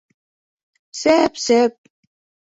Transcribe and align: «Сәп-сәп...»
«Сәп-сәп...» 1.01 1.77